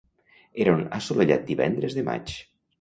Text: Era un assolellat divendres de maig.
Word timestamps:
Era 0.65 0.73
un 0.77 0.81
assolellat 1.01 1.45
divendres 1.53 2.01
de 2.01 2.09
maig. 2.11 2.37